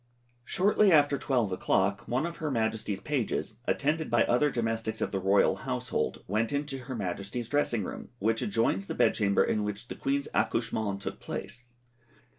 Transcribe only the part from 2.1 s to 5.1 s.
of her Majesty's pages, attended by other domestics